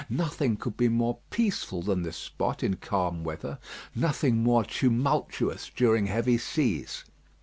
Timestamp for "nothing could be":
0.09-0.89